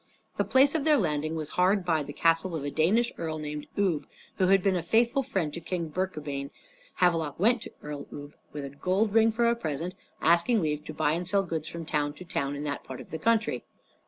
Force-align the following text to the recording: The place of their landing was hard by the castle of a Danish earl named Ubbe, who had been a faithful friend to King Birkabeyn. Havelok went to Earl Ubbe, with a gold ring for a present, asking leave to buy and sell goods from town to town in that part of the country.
The 0.37 0.43
place 0.43 0.73
of 0.73 0.83
their 0.83 0.97
landing 0.97 1.35
was 1.35 1.49
hard 1.49 1.85
by 1.85 2.01
the 2.01 2.11
castle 2.11 2.55
of 2.55 2.63
a 2.63 2.71
Danish 2.71 3.11
earl 3.19 3.37
named 3.37 3.67
Ubbe, 3.77 4.05
who 4.39 4.47
had 4.47 4.63
been 4.63 4.75
a 4.75 4.81
faithful 4.81 5.21
friend 5.21 5.53
to 5.53 5.61
King 5.61 5.91
Birkabeyn. 5.91 6.49
Havelok 7.01 7.39
went 7.39 7.61
to 7.61 7.71
Earl 7.83 8.05
Ubbe, 8.11 8.33
with 8.51 8.65
a 8.65 8.69
gold 8.69 9.13
ring 9.13 9.31
for 9.31 9.47
a 9.47 9.55
present, 9.55 9.93
asking 10.19 10.59
leave 10.59 10.83
to 10.85 10.93
buy 10.95 11.11
and 11.11 11.27
sell 11.27 11.43
goods 11.43 11.67
from 11.67 11.85
town 11.85 12.13
to 12.15 12.25
town 12.25 12.55
in 12.55 12.63
that 12.63 12.83
part 12.83 12.99
of 12.99 13.11
the 13.11 13.19
country. 13.19 13.63